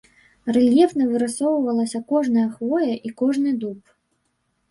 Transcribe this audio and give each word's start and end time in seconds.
Рэльефна 0.55 1.03
вырысоўвалася 1.09 2.01
кожная 2.11 2.45
хвоя 2.55 2.93
і 3.09 3.13
кожны 3.23 3.49
дуб. 3.65 3.79